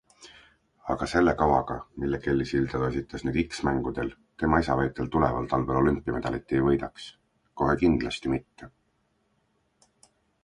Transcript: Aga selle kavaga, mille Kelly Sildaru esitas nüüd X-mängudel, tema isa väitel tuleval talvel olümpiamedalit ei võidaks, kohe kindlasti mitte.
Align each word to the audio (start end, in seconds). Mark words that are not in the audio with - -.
Aga 0.91 1.07
selle 1.09 1.33
kavaga, 1.41 1.75
mille 2.03 2.19
Kelly 2.23 2.47
Sildaru 2.51 2.87
esitas 2.93 3.25
nüüd 3.27 3.37
X-mängudel, 3.41 4.09
tema 4.43 4.61
isa 4.63 4.77
väitel 4.79 5.11
tuleval 5.15 5.49
talvel 5.51 5.79
olümpiamedalit 5.81 6.55
ei 6.57 6.63
võidaks, 6.69 7.05
kohe 7.63 7.75
kindlasti 7.83 8.33
mitte. 8.37 8.71